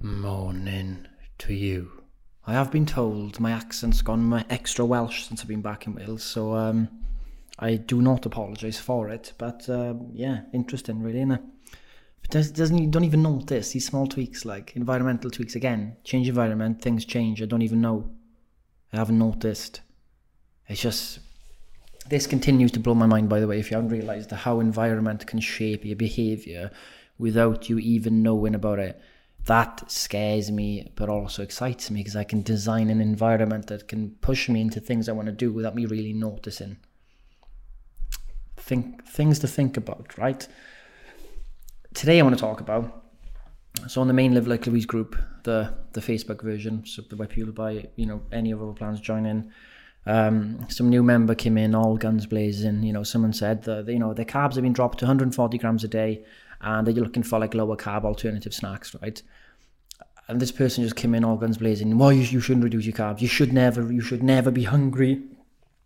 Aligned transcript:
morning 0.00 1.06
to 1.38 1.54
you. 1.54 2.02
I 2.46 2.52
have 2.52 2.70
been 2.70 2.86
told 2.86 3.40
my 3.40 3.50
accent's 3.50 4.02
gone 4.02 4.44
extra 4.50 4.84
Welsh 4.84 5.24
since 5.24 5.40
I've 5.40 5.48
been 5.48 5.62
back 5.62 5.86
in 5.86 5.94
Wales, 5.94 6.22
so 6.22 6.54
um, 6.54 6.88
I 7.58 7.76
do 7.76 8.00
not 8.00 8.26
apologise 8.26 8.78
for 8.78 9.08
it. 9.08 9.32
But 9.38 9.68
uh, 9.68 9.94
yeah, 10.12 10.42
interesting, 10.52 11.02
really, 11.02 11.18
isn't 11.18 11.32
it? 11.32 11.42
does, 12.30 12.50
doesn't 12.50 12.78
you 12.78 12.88
don't 12.88 13.04
even 13.04 13.22
notice 13.22 13.72
these 13.72 13.86
small 13.86 14.06
tweaks 14.06 14.44
like 14.44 14.74
environmental 14.76 15.30
tweaks 15.30 15.54
again 15.54 15.96
change 16.04 16.28
environment 16.28 16.82
things 16.82 17.04
change 17.04 17.42
i 17.42 17.46
don't 17.46 17.62
even 17.62 17.80
know 17.80 18.10
i 18.92 18.96
haven't 18.96 19.18
noticed 19.18 19.80
it's 20.68 20.80
just 20.80 21.20
this 22.08 22.26
continues 22.26 22.72
to 22.72 22.80
blow 22.80 22.94
my 22.94 23.06
mind 23.06 23.28
by 23.28 23.40
the 23.40 23.46
way 23.46 23.58
if 23.58 23.70
you 23.70 23.76
haven't 23.76 23.90
realized 23.90 24.30
how 24.30 24.60
environment 24.60 25.26
can 25.26 25.40
shape 25.40 25.84
your 25.84 25.96
behavior 25.96 26.70
without 27.18 27.68
you 27.68 27.78
even 27.78 28.22
knowing 28.22 28.54
about 28.54 28.78
it 28.78 29.00
that 29.46 29.90
scares 29.90 30.50
me 30.50 30.90
but 30.96 31.08
also 31.08 31.42
excites 31.42 31.90
me 31.90 32.00
because 32.00 32.16
i 32.16 32.24
can 32.24 32.42
design 32.42 32.90
an 32.90 33.00
environment 33.00 33.66
that 33.66 33.88
can 33.88 34.10
push 34.20 34.48
me 34.48 34.60
into 34.60 34.80
things 34.80 35.08
i 35.08 35.12
want 35.12 35.26
to 35.26 35.32
do 35.32 35.52
without 35.52 35.74
me 35.74 35.86
really 35.86 36.12
noticing 36.12 36.76
think 38.56 39.06
things 39.06 39.38
to 39.38 39.46
think 39.46 39.76
about 39.76 40.16
right 40.18 40.48
today 41.96 42.20
I 42.20 42.22
want 42.22 42.36
to 42.36 42.40
talk 42.40 42.60
about. 42.60 43.04
So 43.88 44.00
on 44.00 44.06
the 44.06 44.12
main 44.12 44.34
Live 44.34 44.46
Like 44.46 44.66
Louise 44.66 44.86
group, 44.86 45.16
the 45.44 45.74
the 45.92 46.00
Facebook 46.00 46.42
version, 46.42 46.84
so 46.86 47.02
the 47.02 47.16
where 47.16 47.28
people 47.28 47.52
buy 47.52 47.88
you 47.96 48.06
know 48.06 48.22
any 48.32 48.50
of 48.52 48.62
our 48.62 48.72
plans 48.72 49.00
join 49.00 49.26
in. 49.26 49.50
Um, 50.04 50.66
some 50.68 50.88
new 50.88 51.02
member 51.02 51.34
came 51.34 51.58
in, 51.58 51.74
all 51.74 51.96
guns 51.96 52.26
blazing. 52.26 52.82
You 52.82 52.92
know, 52.92 53.02
someone 53.02 53.32
said 53.32 53.64
that 53.64 53.88
you 53.88 53.98
know 53.98 54.14
their 54.14 54.24
carbs 54.24 54.54
have 54.54 54.62
been 54.62 54.72
dropped 54.72 54.98
to 54.98 55.04
140 55.04 55.58
grams 55.58 55.84
a 55.84 55.88
day, 55.88 56.24
and 56.60 56.86
you're 56.88 57.04
looking 57.04 57.22
for 57.22 57.38
like 57.38 57.54
lower 57.54 57.76
carb 57.76 58.04
alternative 58.04 58.54
snacks, 58.54 58.94
right? 59.02 59.20
And 60.28 60.40
this 60.40 60.52
person 60.52 60.82
just 60.82 60.96
came 60.96 61.14
in, 61.14 61.24
all 61.24 61.36
guns 61.36 61.58
blazing. 61.58 61.96
Well, 61.98 62.12
you, 62.12 62.22
you 62.22 62.40
shouldn't 62.40 62.64
reduce 62.64 62.84
your 62.84 62.94
carbs. 62.96 63.20
You 63.20 63.28
should 63.28 63.52
never. 63.52 63.92
You 63.92 64.00
should 64.00 64.22
never 64.22 64.50
be 64.50 64.64
hungry. 64.64 65.22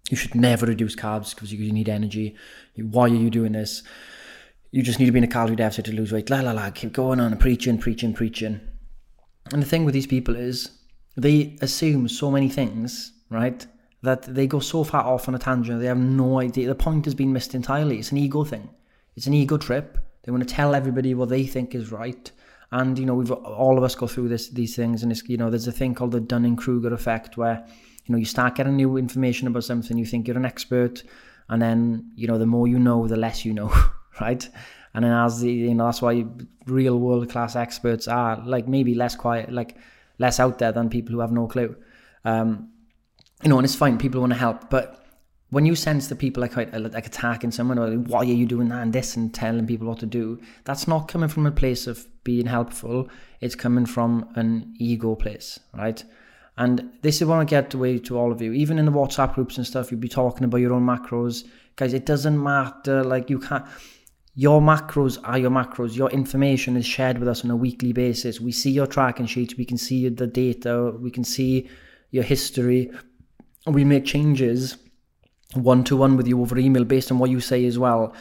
You 0.08 0.16
should 0.16 0.34
never 0.34 0.66
reduce 0.66 0.96
carbs 0.96 1.34
because 1.34 1.52
you 1.52 1.72
need 1.72 1.88
energy. 1.88 2.34
Why 2.76 3.04
are 3.04 3.08
you 3.08 3.30
doing 3.30 3.52
this? 3.52 3.82
you 4.70 4.82
just 4.82 4.98
need 4.98 5.06
to 5.06 5.12
be 5.12 5.18
in 5.18 5.24
a 5.24 5.28
calorie 5.28 5.56
deficit 5.56 5.86
to 5.86 5.92
lose 5.92 6.12
weight. 6.12 6.30
La 6.30 6.41
la 6.41 6.52
la, 6.52 6.70
keep 6.70 6.92
going 6.92 7.20
on 7.20 7.32
and 7.32 7.41
preaching, 7.41 7.78
preaching, 7.78 8.14
preaching. 8.14 8.60
And 9.52 9.62
the 9.62 9.66
thing 9.66 9.84
with 9.84 9.94
these 9.94 10.06
people 10.06 10.36
is 10.36 10.70
they 11.16 11.56
assume 11.60 12.08
so 12.08 12.30
many 12.30 12.48
things, 12.48 13.12
right? 13.30 13.66
That 14.02 14.22
they 14.22 14.46
go 14.46 14.60
so 14.60 14.84
far 14.84 15.04
off 15.04 15.28
on 15.28 15.34
a 15.34 15.38
tangent, 15.38 15.80
they 15.80 15.86
have 15.86 15.98
no 15.98 16.41
idea. 16.41 16.68
The 16.68 16.74
point 16.74 17.04
has 17.04 17.14
been 17.14 17.32
missed 17.32 17.54
entirely. 17.54 17.98
It's 17.98 18.12
an 18.12 18.18
ego 18.18 18.44
thing. 18.44 18.70
It's 19.16 19.26
an 19.26 19.34
ego 19.34 19.56
trip. 19.56 19.98
They 20.22 20.32
want 20.32 20.46
to 20.46 20.54
tell 20.54 20.74
everybody 20.74 21.14
what 21.14 21.28
they 21.28 21.44
think 21.44 21.74
is 21.74 21.90
right. 21.90 22.30
And 22.72 22.98
you 22.98 23.06
know, 23.06 23.14
we've 23.14 23.30
all 23.32 23.78
of 23.78 23.84
us 23.84 23.94
go 23.94 24.06
through 24.06 24.28
this 24.28 24.48
these 24.48 24.76
things, 24.76 25.02
and 25.02 25.10
it's 25.10 25.28
you 25.28 25.36
know, 25.36 25.50
there's 25.50 25.66
a 25.66 25.72
thing 25.72 25.94
called 25.94 26.12
the 26.12 26.20
Dunning 26.20 26.56
Kruger 26.56 26.94
effect, 26.94 27.36
where 27.36 27.66
you 28.04 28.12
know 28.12 28.18
you 28.18 28.24
start 28.24 28.54
getting 28.54 28.76
new 28.76 28.96
information 28.96 29.48
about 29.48 29.64
something, 29.64 29.98
you 29.98 30.06
think 30.06 30.28
you're 30.28 30.36
an 30.36 30.44
expert, 30.44 31.03
and 31.48 31.60
then 31.60 32.12
you 32.14 32.28
know, 32.28 32.38
the 32.38 32.47
more 32.47 32.69
you 32.69 32.78
know, 32.78 33.09
the 33.09 33.16
less 33.16 33.44
you 33.44 33.53
know. 33.53 33.72
right? 34.20 34.48
And 34.94 35.04
then 35.04 35.12
as 35.12 35.41
the 35.41 35.53
you 35.53 35.75
know 35.75 35.86
that's 35.86 36.03
why 36.03 36.25
real 36.66 36.98
world 36.98 37.30
class 37.30 37.56
experts 37.56 38.09
are 38.09 38.42
like 38.44 38.69
maybe 38.69 38.94
less 38.94 39.16
quiet, 39.16 39.53
like 39.53 39.76
less 40.19 40.38
out 40.41 40.59
there 40.59 40.72
than 40.72 40.91
people 40.91 41.14
who 41.14 41.20
have 41.20 41.32
no 41.32 41.47
clue. 41.47 41.76
Um, 42.25 42.70
you 43.42 43.48
know, 43.48 43.59
and 43.59 43.64
it's 43.64 43.75
fine. 43.75 43.98
People 43.98 44.20
want 44.20 44.32
to 44.32 44.38
help, 44.38 44.69
but 44.69 45.04
when 45.50 45.66
you 45.66 45.75
sense 45.75 46.09
that 46.09 46.19
people 46.19 46.41
like 46.41 46.56
like 46.56 47.06
attacking 47.06 47.50
someone 47.50 47.78
or 47.78 47.88
like, 47.88 48.06
why 48.06 48.21
are 48.21 48.25
you 48.25 48.47
doing 48.47 48.69
that 48.69 48.83
and 48.83 48.93
this 48.93 49.16
and 49.16 49.34
telling 49.34 49.66
people 49.66 49.87
what 49.87 49.99
to 49.99 50.06
do, 50.06 50.41
that's 50.65 50.87
not 50.87 51.09
coming 51.09 51.28
from 51.28 51.47
a 51.47 51.50
place 51.50 51.87
of 51.87 52.06
being 52.25 52.47
helpful. 52.47 53.09
It's 53.41 53.55
coming 53.55 53.87
from 53.87 54.28
an 54.37 54.75
ego 54.78 55.15
place, 55.15 55.59
right? 55.75 56.03
And 56.56 56.93
this 57.03 57.21
is 57.21 57.27
what 57.27 57.39
I 57.39 57.44
get 57.44 57.75
away 57.75 57.99
to 57.99 58.19
all 58.19 58.33
of 58.33 58.41
you. 58.41 58.53
Even 58.53 58.78
in 58.78 58.84
the 58.84 58.93
WhatsApp 58.93 59.34
groups 59.34 59.56
and 59.56 59.66
stuff, 59.66 59.91
you'll 59.91 60.00
be 60.00 60.09
talking 60.09 60.44
about 60.44 60.59
your 60.59 60.72
own 60.72 60.87
macros. 60.87 61.44
Guys, 61.77 61.94
it 61.94 62.06
doesn't 62.06 62.41
matter. 62.41 63.03
Like 63.03 63.28
you 63.28 63.41
can't 63.41 63.65
your 64.34 64.60
macros 64.60 65.19
are 65.25 65.39
your 65.39 65.50
macros. 65.50 65.97
Your 65.97 66.10
information 66.10 66.77
is 66.77 66.87
shared 66.87 67.19
with 67.19 67.28
us 67.28 67.44
on 67.44 67.50
a 67.50 67.56
weekly 67.56 67.93
basis. 67.93 68.41
We 68.41 68.53
see 68.53 68.71
your 68.71 68.87
tracking 68.87 69.27
sheets. 69.27 69.56
We 69.56 69.65
can 69.65 69.77
see 69.77 70.09
the 70.09 70.27
data. 70.27 70.93
We 70.99 71.10
can 71.10 71.25
see 71.25 71.69
your 72.10 72.22
history. 72.22 72.93
We 73.66 73.84
make 73.84 74.05
changes 74.05 74.77
one 75.55 75.84
to 75.84 75.97
one 75.97 76.16
with 76.16 76.28
you 76.28 76.41
over 76.41 76.59
email 76.59 76.84
based 76.84 77.11
on 77.11 77.19
what 77.19 77.31
you 77.31 77.41
say 77.41 77.65
as 77.66 77.78
well. 77.78 78.15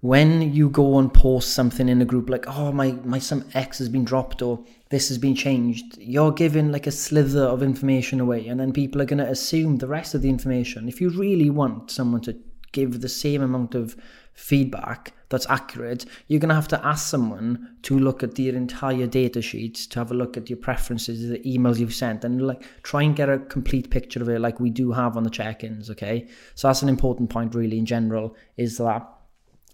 When 0.00 0.54
you 0.54 0.70
go 0.70 0.98
and 0.98 1.12
post 1.12 1.54
something 1.54 1.88
in 1.88 2.00
a 2.00 2.04
group 2.04 2.30
like, 2.30 2.44
oh, 2.46 2.70
my, 2.70 2.92
my 3.04 3.18
some 3.18 3.44
X 3.54 3.78
has 3.78 3.88
been 3.88 4.04
dropped 4.04 4.42
or 4.42 4.64
this 4.90 5.08
has 5.08 5.18
been 5.18 5.34
changed, 5.34 5.98
you're 5.98 6.30
giving 6.30 6.70
like 6.70 6.86
a 6.86 6.92
slither 6.92 7.42
of 7.42 7.64
information 7.64 8.20
away. 8.20 8.46
And 8.46 8.60
then 8.60 8.72
people 8.72 9.02
are 9.02 9.06
going 9.06 9.18
to 9.18 9.28
assume 9.28 9.78
the 9.78 9.88
rest 9.88 10.14
of 10.14 10.22
the 10.22 10.28
information. 10.28 10.88
If 10.88 11.00
you 11.00 11.10
really 11.10 11.50
want 11.50 11.90
someone 11.90 12.20
to 12.22 12.36
give 12.72 13.00
the 13.00 13.08
same 13.08 13.42
amount 13.42 13.74
of 13.74 13.96
feedback 14.34 15.12
that's 15.30 15.46
accurate, 15.50 16.06
you're 16.28 16.40
going 16.40 16.48
to 16.48 16.54
have 16.54 16.68
to 16.68 16.86
ask 16.86 17.08
someone 17.08 17.76
to 17.82 17.98
look 17.98 18.22
at 18.22 18.38
your 18.38 18.54
entire 18.54 19.06
data 19.06 19.42
sheets, 19.42 19.86
to 19.86 19.98
have 19.98 20.10
a 20.10 20.14
look 20.14 20.36
at 20.36 20.48
your 20.48 20.56
preferences, 20.56 21.28
the 21.28 21.38
emails 21.40 21.78
you've 21.78 21.92
sent, 21.92 22.24
and 22.24 22.46
like 22.46 22.62
try 22.82 23.02
and 23.02 23.16
get 23.16 23.28
a 23.28 23.38
complete 23.38 23.90
picture 23.90 24.22
of 24.22 24.28
it, 24.28 24.40
like 24.40 24.60
we 24.60 24.70
do 24.70 24.92
have 24.92 25.16
on 25.16 25.24
the 25.24 25.30
check-ins. 25.30 25.90
Okay, 25.90 26.28
so 26.54 26.68
that's 26.68 26.82
an 26.82 26.88
important 26.88 27.30
point, 27.30 27.54
really, 27.54 27.78
in 27.78 27.84
general, 27.84 28.36
is 28.56 28.78
that. 28.78 29.06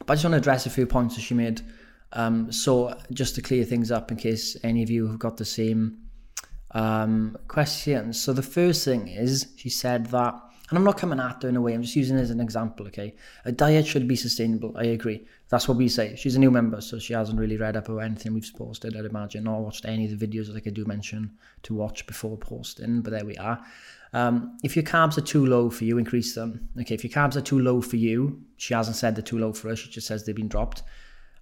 But 0.06 0.12
I 0.12 0.14
just 0.14 0.24
want 0.24 0.32
to 0.32 0.38
address 0.38 0.66
a 0.66 0.70
few 0.70 0.86
points 0.86 1.14
that 1.14 1.22
she 1.22 1.34
made. 1.34 1.60
Um, 2.12 2.50
so 2.50 2.96
just 3.12 3.34
to 3.34 3.42
clear 3.42 3.64
things 3.64 3.90
up, 3.90 4.10
in 4.10 4.16
case 4.16 4.56
any 4.64 4.82
of 4.82 4.90
you 4.90 5.06
have 5.08 5.18
got 5.18 5.36
the 5.36 5.44
same 5.44 5.98
um, 6.70 7.36
questions. 7.48 8.20
So 8.20 8.32
the 8.32 8.42
first 8.42 8.84
thing 8.84 9.08
is, 9.08 9.48
she 9.56 9.68
said 9.68 10.06
that 10.06 10.34
and 10.70 10.78
I'm 10.78 10.84
not 10.84 10.96
coming 10.96 11.20
at 11.20 11.42
her 11.42 11.48
in 11.48 11.56
a 11.56 11.60
way, 11.60 11.74
I'm 11.74 11.82
just 11.82 11.94
using 11.94 12.16
it 12.16 12.22
as 12.22 12.30
an 12.30 12.40
example, 12.40 12.86
okay? 12.86 13.14
A 13.44 13.52
diet 13.52 13.86
should 13.86 14.08
be 14.08 14.16
sustainable, 14.16 14.74
I 14.76 14.84
agree. 14.84 15.26
That's 15.50 15.68
what 15.68 15.76
we 15.76 15.88
say. 15.88 16.16
She's 16.16 16.36
a 16.36 16.38
new 16.38 16.50
member, 16.50 16.80
so 16.80 16.98
she 16.98 17.12
hasn't 17.12 17.38
really 17.38 17.58
read 17.58 17.76
up 17.76 17.90
about 17.90 18.04
anything 18.04 18.32
we've 18.32 18.50
posted, 18.56 18.96
I'd 18.96 19.04
imagine, 19.04 19.46
or 19.46 19.62
watched 19.62 19.84
any 19.84 20.10
of 20.10 20.18
the 20.18 20.26
videos 20.26 20.52
like 20.52 20.66
I 20.66 20.70
do 20.70 20.86
mention 20.86 21.36
to 21.64 21.74
watch 21.74 22.06
before 22.06 22.38
posting, 22.38 23.02
but 23.02 23.10
there 23.10 23.26
we 23.26 23.36
are. 23.36 23.62
Um, 24.14 24.56
if 24.62 24.74
your 24.74 24.84
carbs 24.84 25.18
are 25.18 25.22
too 25.22 25.44
low 25.44 25.68
for 25.68 25.84
you, 25.84 25.98
increase 25.98 26.34
them. 26.34 26.68
Okay, 26.80 26.94
if 26.94 27.04
your 27.04 27.12
carbs 27.12 27.36
are 27.36 27.42
too 27.42 27.58
low 27.58 27.82
for 27.82 27.96
you, 27.96 28.40
she 28.56 28.72
hasn't 28.72 28.96
said 28.96 29.16
they're 29.16 29.22
too 29.22 29.38
low 29.38 29.52
for 29.52 29.68
us, 29.68 29.80
she 29.80 29.90
just 29.90 30.06
says 30.06 30.24
they've 30.24 30.34
been 30.34 30.48
dropped. 30.48 30.82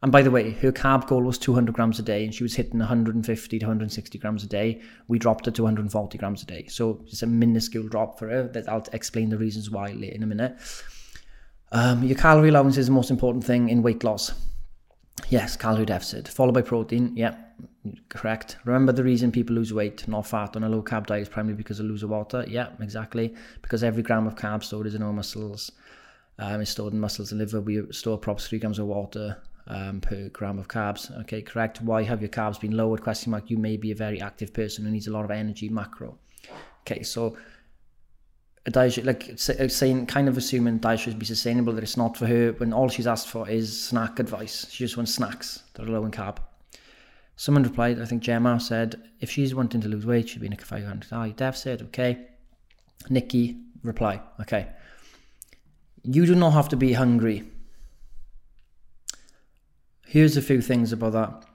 And 0.02 0.10
by 0.10 0.22
the 0.22 0.32
way, 0.32 0.50
her 0.50 0.72
carb 0.72 1.06
goal 1.06 1.22
was 1.22 1.38
200 1.38 1.72
grams 1.72 2.00
a 2.00 2.02
day, 2.02 2.24
and 2.24 2.34
she 2.34 2.42
was 2.42 2.54
hitting 2.54 2.80
150 2.80 3.58
to 3.58 3.64
160 3.64 4.18
grams 4.18 4.42
a 4.42 4.48
day. 4.48 4.82
We 5.06 5.18
dropped 5.20 5.46
it 5.46 5.54
to 5.54 5.62
140 5.62 6.18
grams 6.18 6.42
a 6.42 6.46
day. 6.46 6.66
So 6.66 7.00
it's 7.06 7.22
a 7.22 7.26
minuscule 7.26 7.88
drop 7.88 8.18
for 8.18 8.28
her. 8.28 8.48
That 8.48 8.68
I'll 8.68 8.84
explain 8.92 9.28
the 9.28 9.38
reasons 9.38 9.70
why 9.70 9.92
later 9.92 10.16
in 10.16 10.24
a 10.24 10.26
minute. 10.26 10.56
Um, 11.70 12.02
your 12.02 12.18
calorie 12.18 12.48
allowance 12.48 12.76
is 12.76 12.86
the 12.86 12.92
most 12.92 13.10
important 13.10 13.44
thing 13.44 13.68
in 13.68 13.82
weight 13.82 14.02
loss. 14.02 14.32
Yes, 15.28 15.56
calorie 15.56 15.86
deficit, 15.86 16.26
followed 16.26 16.54
by 16.54 16.62
protein. 16.62 17.16
Yeah, 17.16 17.36
correct. 18.08 18.56
Remember 18.64 18.90
the 18.90 19.04
reason 19.04 19.30
people 19.30 19.54
lose 19.54 19.72
weight, 19.72 20.06
not 20.08 20.26
fat, 20.26 20.56
on 20.56 20.64
a 20.64 20.68
low 20.68 20.82
carb 20.82 21.06
diet 21.06 21.22
is 21.22 21.28
primarily 21.28 21.56
because 21.56 21.78
they 21.78 21.84
lose 21.84 22.04
water. 22.04 22.44
Yeah, 22.48 22.70
exactly. 22.80 23.34
Because 23.62 23.84
every 23.84 24.02
gram 24.02 24.26
of 24.26 24.34
carbs 24.34 24.64
stored 24.64 24.88
is 24.88 24.96
in 24.96 25.02
our 25.02 25.12
muscles. 25.12 25.70
Um, 26.38 26.60
is 26.60 26.70
stored 26.70 26.92
in 26.92 26.98
muscles 26.98 27.30
and 27.30 27.38
liver. 27.38 27.60
We 27.60 27.84
store 27.92 28.14
approximately 28.14 28.58
three 28.58 28.58
grams 28.58 28.80
of 28.80 28.86
water 28.86 29.38
um, 29.66 30.00
per 30.00 30.28
gram 30.28 30.58
of 30.58 30.68
carbs. 30.68 31.16
Okay, 31.22 31.42
correct. 31.42 31.80
Why 31.80 32.02
have 32.02 32.20
your 32.20 32.28
carbs 32.28 32.60
been 32.60 32.76
lowered? 32.76 33.02
Question 33.02 33.30
mark. 33.30 33.50
You 33.50 33.58
may 33.58 33.76
be 33.76 33.92
a 33.92 33.94
very 33.94 34.20
active 34.20 34.52
person 34.52 34.84
who 34.84 34.90
needs 34.90 35.06
a 35.06 35.12
lot 35.12 35.24
of 35.24 35.30
energy 35.30 35.68
macro. 35.68 36.18
Okay, 36.80 37.02
so 37.02 37.36
a 38.66 38.70
diet 38.70 39.04
like 39.04 39.30
uh, 39.30 39.68
saying 39.68 40.06
kind 40.06 40.28
of 40.28 40.36
assuming 40.36 40.78
diet 40.78 41.00
should 41.00 41.18
be 41.18 41.26
sustainable 41.26 41.72
that 41.72 41.82
it's 41.82 41.96
not 41.96 42.16
for 42.16 42.26
her 42.26 42.52
when 42.52 42.72
all 42.72 42.88
she's 42.88 43.06
asked 43.06 43.28
for 43.28 43.48
is 43.48 43.88
snack 43.88 44.18
advice. 44.18 44.66
She 44.70 44.84
just 44.84 44.96
wants 44.96 45.14
snacks 45.14 45.62
that 45.74 45.86
are 45.86 45.90
low 45.90 46.04
in 46.04 46.10
carb. 46.10 46.38
Someone 47.36 47.64
replied, 47.64 48.00
I 48.00 48.04
think 48.04 48.22
Gemma 48.22 48.60
said, 48.60 49.00
if 49.20 49.30
she's 49.30 49.54
wanting 49.54 49.80
to 49.80 49.88
lose 49.88 50.06
weight, 50.06 50.28
she'd 50.28 50.40
be 50.40 50.46
in 50.46 50.52
a 50.52 50.56
500 50.56 51.08
calorie 51.08 51.32
deficit. 51.32 51.82
Okay. 51.82 52.26
Nikki 53.10 53.56
reply, 53.82 54.20
okay. 54.40 54.68
You 56.04 56.26
do 56.26 56.34
not 56.34 56.52
have 56.52 56.68
to 56.68 56.76
be 56.76 56.92
hungry 56.92 57.44
Here's 60.12 60.36
a 60.36 60.42
few 60.42 60.60
things 60.60 60.92
about 60.92 61.12
that. 61.14 61.46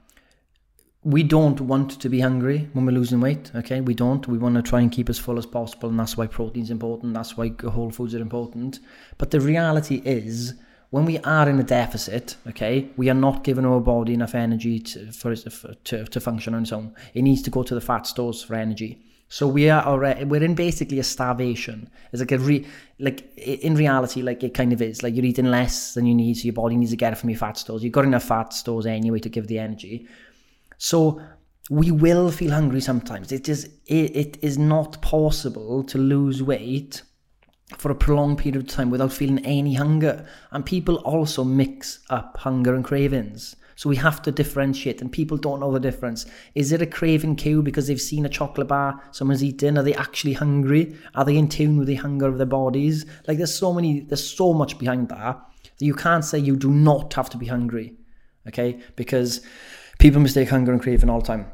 we 1.04 1.22
don't 1.22 1.60
want 1.60 2.00
to 2.00 2.08
be 2.08 2.18
hungry 2.18 2.68
when 2.72 2.84
we're 2.84 2.90
losing 2.90 3.20
weight. 3.20 3.52
Okay, 3.54 3.80
we 3.80 3.94
don't. 3.94 4.26
We 4.26 4.36
want 4.36 4.56
to 4.56 4.62
try 4.62 4.80
and 4.80 4.90
keep 4.90 5.08
as 5.08 5.16
full 5.16 5.38
as 5.38 5.46
possible, 5.46 5.88
and 5.88 6.00
that's 6.00 6.16
why 6.16 6.26
protein's 6.26 6.72
important. 6.72 7.14
That's 7.14 7.36
why 7.36 7.52
whole 7.62 7.92
foods 7.92 8.16
are 8.16 8.20
important. 8.20 8.80
But 9.16 9.30
the 9.30 9.40
reality 9.40 10.02
is, 10.04 10.54
when 10.90 11.04
we 11.04 11.18
are 11.18 11.48
in 11.48 11.60
a 11.60 11.62
deficit, 11.62 12.34
okay, 12.48 12.90
we 12.96 13.08
are 13.08 13.14
not 13.14 13.44
giving 13.44 13.64
our 13.64 13.78
body 13.78 14.14
enough 14.14 14.34
energy 14.34 14.80
to, 14.80 15.12
for 15.12 15.36
to, 15.36 16.04
to 16.04 16.20
function 16.20 16.54
on 16.54 16.62
its 16.62 16.72
own. 16.72 16.96
It 17.14 17.22
needs 17.22 17.42
to 17.42 17.50
go 17.50 17.62
to 17.62 17.76
the 17.76 17.80
fat 17.80 18.08
stores 18.08 18.42
for 18.42 18.56
energy. 18.56 19.07
So 19.28 19.46
we 19.46 19.68
are 19.68 19.84
already 19.84 20.24
we're 20.24 20.42
in 20.42 20.54
basically 20.54 20.98
a 20.98 21.04
starvation. 21.04 21.90
It's 22.12 22.20
like 22.20 22.32
a 22.32 22.38
re 22.38 22.66
like 22.98 23.30
in 23.36 23.74
reality, 23.74 24.22
like 24.22 24.42
it 24.42 24.54
kind 24.54 24.72
of 24.72 24.80
is. 24.80 25.02
Like 25.02 25.14
you're 25.14 25.24
eating 25.24 25.50
less 25.50 25.94
than 25.94 26.06
you 26.06 26.14
need, 26.14 26.38
so 26.38 26.44
your 26.44 26.54
body 26.54 26.76
needs 26.76 26.92
to 26.92 26.96
get 26.96 27.12
it 27.12 27.16
from 27.16 27.30
your 27.30 27.38
fat 27.38 27.58
stores. 27.58 27.84
You've 27.84 27.92
got 27.92 28.06
enough 28.06 28.24
fat 28.24 28.52
stores 28.52 28.86
anyway 28.86 29.18
to 29.20 29.28
give 29.28 29.46
the 29.46 29.58
energy. 29.58 30.08
So 30.78 31.20
we 31.68 31.90
will 31.90 32.30
feel 32.30 32.52
hungry 32.52 32.80
sometimes. 32.80 33.30
It 33.30 33.48
is 33.48 33.64
it, 33.86 34.16
it 34.16 34.38
is 34.40 34.56
not 34.56 35.02
possible 35.02 35.84
to 35.84 35.98
lose 35.98 36.42
weight 36.42 37.02
for 37.76 37.90
a 37.90 37.94
prolonged 37.94 38.38
period 38.38 38.56
of 38.56 38.66
time 38.66 38.90
without 38.90 39.12
feeling 39.12 39.44
any 39.44 39.74
hunger. 39.74 40.26
And 40.52 40.64
people 40.64 40.96
also 40.96 41.44
mix 41.44 42.00
up 42.08 42.38
hunger 42.38 42.74
and 42.74 42.82
cravings. 42.82 43.56
So 43.78 43.88
we 43.88 43.94
have 43.94 44.22
to 44.22 44.32
differentiate, 44.32 45.00
and 45.00 45.12
people 45.12 45.36
don't 45.36 45.60
know 45.60 45.70
the 45.70 45.78
difference. 45.78 46.26
Is 46.56 46.72
it 46.72 46.82
a 46.82 46.86
craving 46.86 47.36
cue 47.36 47.62
because 47.62 47.86
they've 47.86 48.00
seen 48.00 48.26
a 48.26 48.28
chocolate 48.28 48.66
bar 48.66 49.00
someone's 49.12 49.44
eating? 49.44 49.78
Are 49.78 49.84
they 49.84 49.94
actually 49.94 50.32
hungry? 50.32 50.96
Are 51.14 51.24
they 51.24 51.36
in 51.36 51.48
tune 51.48 51.78
with 51.78 51.86
the 51.86 51.94
hunger 51.94 52.26
of 52.26 52.38
their 52.38 52.46
bodies? 52.46 53.06
Like 53.28 53.36
there's 53.36 53.54
so 53.54 53.72
many, 53.72 54.00
there's 54.00 54.28
so 54.28 54.52
much 54.52 54.80
behind 54.80 55.10
that 55.10 55.40
that 55.62 55.84
you 55.84 55.94
can't 55.94 56.24
say 56.24 56.40
you 56.40 56.56
do 56.56 56.72
not 56.72 57.14
have 57.14 57.30
to 57.30 57.36
be 57.36 57.46
hungry, 57.46 57.94
okay? 58.48 58.80
Because 58.96 59.42
people 60.00 60.20
mistake 60.20 60.48
hunger 60.48 60.72
and 60.72 60.82
craving 60.82 61.08
all 61.08 61.20
the 61.20 61.26
time. 61.28 61.46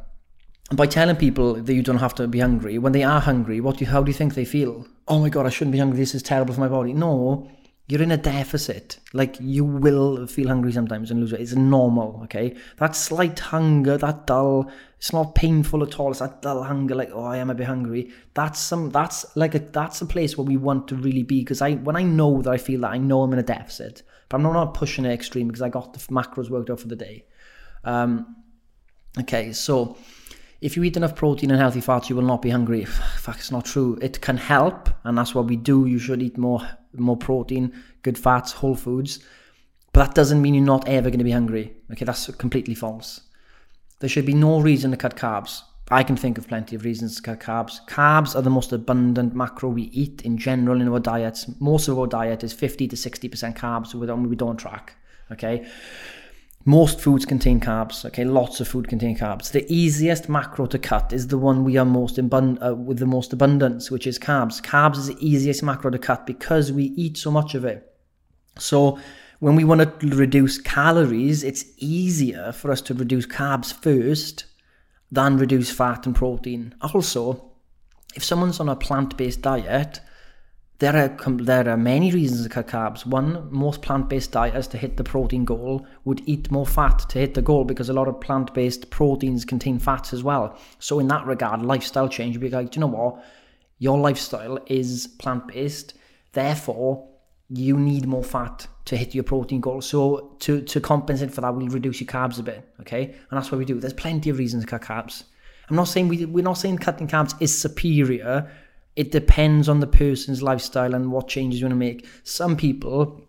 And 0.70 0.78
by 0.78 0.86
telling 0.86 1.16
people 1.16 1.52
that 1.52 1.74
you 1.74 1.82
don't 1.82 1.98
have 1.98 2.14
to 2.14 2.26
be 2.26 2.40
hungry, 2.40 2.78
when 2.78 2.92
they 2.92 3.02
are 3.02 3.20
hungry, 3.20 3.60
what 3.60 3.76
do 3.76 3.84
you, 3.84 3.90
how 3.90 4.02
do 4.02 4.10
you 4.10 4.16
think 4.16 4.32
they 4.32 4.46
feel? 4.46 4.86
Oh 5.08 5.18
my 5.20 5.28
god, 5.28 5.44
I 5.44 5.50
shouldn't 5.50 5.72
be 5.72 5.78
hungry. 5.78 5.98
This 5.98 6.14
is 6.14 6.22
terrible 6.22 6.54
for 6.54 6.60
my 6.60 6.68
body. 6.68 6.94
No, 6.94 7.50
you're 7.86 8.02
in 8.02 8.10
a 8.10 8.16
deficit. 8.16 8.98
Like 9.12 9.36
you 9.40 9.64
will 9.64 10.26
feel 10.26 10.48
hungry 10.48 10.72
sometimes 10.72 11.10
and 11.10 11.20
lose 11.20 11.32
weight. 11.32 11.42
It's 11.42 11.54
normal, 11.54 12.20
okay? 12.24 12.56
That 12.78 12.96
slight 12.96 13.38
hunger, 13.38 13.98
that 13.98 14.26
dull, 14.26 14.70
it's 14.96 15.12
not 15.12 15.34
painful 15.34 15.82
at 15.82 16.00
all. 16.00 16.10
It's 16.10 16.20
that 16.20 16.40
dull 16.40 16.62
hunger, 16.62 16.94
like 16.94 17.10
oh, 17.12 17.24
I 17.24 17.36
am 17.36 17.50
a 17.50 17.54
bit 17.54 17.66
hungry. 17.66 18.10
That's 18.32 18.58
some. 18.58 18.90
That's 18.90 19.36
like 19.36 19.54
a. 19.54 19.58
That's 19.58 20.00
a 20.00 20.06
place 20.06 20.38
where 20.38 20.46
we 20.46 20.56
want 20.56 20.88
to 20.88 20.96
really 20.96 21.22
be. 21.22 21.40
Because 21.40 21.60
I, 21.60 21.74
when 21.74 21.96
I 21.96 22.02
know 22.02 22.40
that 22.40 22.50
I 22.50 22.56
feel 22.56 22.80
that, 22.82 22.92
I 22.92 22.98
know 22.98 23.22
I'm 23.22 23.32
in 23.34 23.38
a 23.38 23.42
deficit. 23.42 24.02
But 24.30 24.38
I'm 24.38 24.42
not 24.44 24.72
pushing 24.72 25.04
it 25.04 25.12
extreme 25.12 25.48
because 25.48 25.60
I 25.60 25.68
got 25.68 25.92
the 25.92 25.98
macros 26.12 26.48
worked 26.48 26.70
out 26.70 26.80
for 26.80 26.88
the 26.88 26.96
day. 26.96 27.26
Um, 27.84 28.36
okay, 29.20 29.52
so 29.52 29.98
if 30.64 30.78
you 30.78 30.82
eat 30.82 30.96
enough 30.96 31.14
protein 31.14 31.50
and 31.50 31.60
healthy 31.60 31.82
fats, 31.82 32.08
you 32.08 32.16
will 32.16 32.22
not 32.22 32.40
be 32.40 32.48
hungry. 32.48 32.86
Fuck, 32.86 33.36
it's 33.36 33.50
not 33.50 33.66
true. 33.66 33.98
It 34.00 34.22
can 34.22 34.38
help, 34.38 34.88
and 35.04 35.18
that's 35.18 35.34
what 35.34 35.44
we 35.44 35.56
do. 35.56 35.84
You 35.84 35.98
should 35.98 36.22
eat 36.22 36.38
more, 36.38 36.66
more 36.94 37.18
protein, 37.18 37.70
good 38.00 38.16
fats, 38.16 38.52
whole 38.52 38.74
foods. 38.74 39.18
But 39.92 40.06
that 40.06 40.14
doesn't 40.14 40.40
mean 40.40 40.54
you're 40.54 40.64
not 40.64 40.88
ever 40.88 41.10
going 41.10 41.18
to 41.18 41.24
be 41.24 41.32
hungry. 41.32 41.76
Okay, 41.92 42.06
that's 42.06 42.30
completely 42.36 42.74
false. 42.74 43.20
There 44.00 44.08
should 44.08 44.24
be 44.24 44.32
no 44.32 44.58
reason 44.58 44.90
to 44.92 44.96
cut 44.96 45.16
carbs. 45.16 45.60
I 45.90 46.02
can 46.02 46.16
think 46.16 46.38
of 46.38 46.48
plenty 46.48 46.74
of 46.74 46.84
reasons 46.84 47.16
to 47.16 47.22
cut 47.22 47.40
carbs. 47.40 47.86
Carbs 47.86 48.34
are 48.34 48.40
the 48.40 48.48
most 48.48 48.72
abundant 48.72 49.34
macro 49.34 49.68
we 49.68 49.82
eat 49.82 50.22
in 50.22 50.38
general 50.38 50.80
in 50.80 50.88
our 50.88 50.98
diets. 50.98 51.44
Most 51.60 51.88
of 51.88 51.98
our 51.98 52.06
diet 52.06 52.42
is 52.42 52.54
50 52.54 52.88
to 52.88 52.96
60% 52.96 53.54
carbs, 53.54 53.88
so 53.88 53.98
we 53.98 54.36
don't 54.36 54.56
track. 54.56 54.96
Okay, 55.30 55.66
most 56.64 57.00
foods 57.00 57.26
contain 57.26 57.60
carbs, 57.60 58.04
okay? 58.06 58.24
Lots 58.24 58.60
of 58.60 58.68
food 58.68 58.88
contain 58.88 59.16
carbs. 59.18 59.52
The 59.52 59.70
easiest 59.72 60.28
macro 60.28 60.66
to 60.66 60.78
cut 60.78 61.12
is 61.12 61.26
the 61.26 61.38
one 61.38 61.62
we 61.62 61.76
are 61.76 61.84
most 61.84 62.16
abund- 62.16 62.66
uh, 62.66 62.74
with 62.74 62.98
the 62.98 63.06
most 63.06 63.32
abundance, 63.32 63.90
which 63.90 64.06
is 64.06 64.18
carbs. 64.18 64.62
Carbs 64.62 64.96
is 64.96 65.06
the 65.08 65.26
easiest 65.26 65.62
macro 65.62 65.90
to 65.90 65.98
cut 65.98 66.26
because 66.26 66.72
we 66.72 66.84
eat 66.96 67.18
so 67.18 67.30
much 67.30 67.54
of 67.54 67.64
it. 67.64 67.92
So 68.58 68.98
when 69.40 69.56
we 69.56 69.64
want 69.64 70.00
to 70.00 70.06
reduce 70.08 70.58
calories, 70.58 71.44
it's 71.44 71.66
easier 71.76 72.52
for 72.52 72.70
us 72.70 72.80
to 72.82 72.94
reduce 72.94 73.26
carbs 73.26 73.72
first 73.72 74.46
than 75.12 75.36
reduce 75.36 75.70
fat 75.70 76.06
and 76.06 76.16
protein. 76.16 76.74
Also, 76.80 77.52
if 78.14 78.24
someone's 78.24 78.60
on 78.60 78.70
a 78.70 78.76
plant-based 78.76 79.42
diet, 79.42 80.00
there 80.78 80.96
are 80.96 81.32
there 81.36 81.68
are 81.68 81.76
many 81.76 82.10
reasons 82.10 82.42
to 82.42 82.48
cut 82.48 82.66
carbs. 82.66 83.06
One, 83.06 83.48
most 83.50 83.80
plant-based 83.80 84.32
dieters 84.32 84.68
to 84.70 84.78
hit 84.78 84.96
the 84.96 85.04
protein 85.04 85.44
goal 85.44 85.86
would 86.04 86.22
eat 86.26 86.50
more 86.50 86.66
fat 86.66 86.98
to 87.10 87.18
hit 87.18 87.34
the 87.34 87.42
goal 87.42 87.64
because 87.64 87.88
a 87.88 87.92
lot 87.92 88.08
of 88.08 88.20
plant-based 88.20 88.90
proteins 88.90 89.44
contain 89.44 89.78
fats 89.78 90.12
as 90.12 90.24
well. 90.24 90.58
So 90.80 90.98
in 90.98 91.08
that 91.08 91.26
regard, 91.26 91.62
lifestyle 91.62 92.08
change 92.08 92.36
would 92.36 92.40
be 92.42 92.50
like, 92.50 92.72
do 92.72 92.78
you 92.78 92.80
know 92.80 92.88
what? 92.88 93.24
Your 93.78 93.98
lifestyle 93.98 94.58
is 94.66 95.06
plant-based, 95.06 95.94
therefore 96.32 97.08
you 97.48 97.78
need 97.78 98.06
more 98.06 98.24
fat 98.24 98.66
to 98.86 98.96
hit 98.96 99.14
your 99.14 99.24
protein 99.24 99.60
goal. 99.60 99.80
So 99.80 100.36
to 100.40 100.60
to 100.62 100.80
compensate 100.80 101.32
for 101.32 101.40
that, 101.42 101.54
we'll 101.54 101.68
reduce 101.68 102.00
your 102.00 102.08
carbs 102.08 102.40
a 102.40 102.42
bit, 102.42 102.68
okay? 102.80 103.04
And 103.04 103.38
that's 103.38 103.52
what 103.52 103.58
we 103.58 103.64
do. 103.64 103.78
There's 103.78 103.92
plenty 103.92 104.28
of 104.30 104.38
reasons 104.38 104.64
to 104.64 104.70
cut 104.70 104.82
carbs. 104.82 105.22
I'm 105.70 105.76
not 105.76 105.84
saying 105.84 106.08
we 106.08 106.26
we're 106.26 106.44
not 106.44 106.58
saying 106.58 106.78
cutting 106.78 107.06
carbs 107.08 107.40
is 107.40 107.56
superior 107.56 108.50
it 108.96 109.10
depends 109.10 109.68
on 109.68 109.80
the 109.80 109.86
person's 109.86 110.42
lifestyle 110.42 110.94
and 110.94 111.10
what 111.10 111.28
changes 111.28 111.60
you 111.60 111.66
want 111.66 111.72
to 111.72 111.76
make. 111.76 112.06
Some 112.22 112.56
people, 112.56 113.20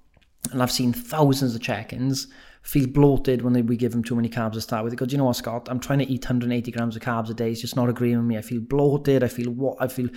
and 0.52 0.62
I've 0.62 0.72
seen 0.72 0.94
thousands 0.94 1.56
of 1.56 1.62
check-ins, 1.62 2.28
feel 2.62 2.88
bloated 2.88 3.44
when 3.44 3.54
they, 3.54 3.62
we 3.62 3.78
give 3.78 3.92
them 3.92 4.04
too 4.04 4.16
many 4.16 4.30
carbs 4.30 4.54
to 4.54 4.62
start 4.62 4.84
with. 4.84 4.96
Go, 4.96 5.06
you 5.06 5.18
know 5.18 5.26
what, 5.26 5.36
Scott? 5.36 5.68
I'm 5.70 5.80
trying 5.80 6.00
to 6.00 6.06
eat 6.12 6.24
180 6.24 6.72
grams 6.72 6.96
of 6.96 7.02
carbs 7.02 7.30
a 7.30 7.34
day. 7.34 7.52
It's 7.52 7.62
just 7.62 7.76
not 7.76 7.90
agreeing 7.90 8.18
with 8.18 8.26
me. 8.26 8.38
I 8.38 8.42
feel 8.42 8.62
bloated. 8.62 9.24
I 9.24 9.28
feel 9.28 9.52
what? 9.52 9.78
I 9.80 9.88
feel, 9.88 10.10